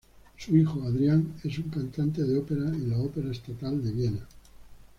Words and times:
Su 0.35 0.57
hijo, 0.57 0.81
Adrián, 0.81 1.35
es 1.43 1.59
un 1.59 1.69
cantante 1.69 2.23
de 2.23 2.35
ópera 2.39 2.65
en 2.69 2.89
la 2.89 2.97
Ópera 2.97 3.29
Estatal 3.31 3.83
de 3.83 3.91
Viena. 3.91 4.27